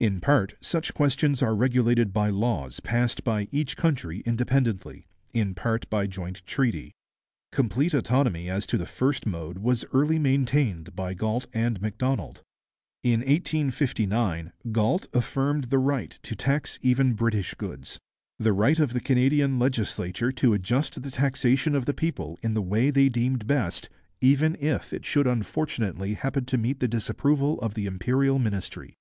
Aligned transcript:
In 0.00 0.20
part 0.20 0.56
such 0.60 0.92
questions 0.92 1.40
are 1.40 1.54
regulated 1.54 2.12
by 2.12 2.30
laws 2.30 2.80
passed 2.80 3.22
by 3.22 3.46
each 3.52 3.76
country 3.76 4.24
independently, 4.26 5.06
in 5.32 5.54
part 5.54 5.88
by 5.88 6.08
joint 6.08 6.44
treaty. 6.46 6.90
Complete 7.52 7.94
autonomy 7.94 8.50
as 8.50 8.66
to 8.66 8.76
the 8.76 8.86
first 8.86 9.24
mode 9.24 9.58
was 9.58 9.84
early 9.92 10.18
maintained 10.18 10.96
by 10.96 11.14
Galt 11.14 11.46
and 11.54 11.80
Macdonald. 11.80 12.42
In 13.04 13.20
1859 13.20 14.50
Galt 14.72 15.06
affirmed 15.12 15.70
the 15.70 15.78
right 15.78 16.18
to 16.24 16.34
tax 16.34 16.80
even 16.82 17.12
British 17.12 17.54
goods, 17.54 18.00
'the 18.40 18.52
right 18.52 18.80
of 18.80 18.92
the 18.94 19.00
Canadian 19.00 19.60
legislature 19.60 20.32
to 20.32 20.54
adjust 20.54 21.00
the 21.04 21.10
taxation 21.12 21.76
of 21.76 21.84
the 21.84 21.94
people 21.94 22.36
in 22.42 22.54
the 22.54 22.60
way 22.62 22.90
they 22.90 23.08
deemed 23.08 23.46
best, 23.46 23.88
even 24.20 24.56
if 24.58 24.92
it 24.92 25.04
should 25.06 25.28
unfortunately 25.28 26.14
happen 26.14 26.44
to 26.46 26.58
meet 26.58 26.80
the 26.80 26.88
disapproval 26.88 27.60
of 27.60 27.74
the 27.74 27.86
Imperial 27.86 28.40
Ministry.' 28.40 28.96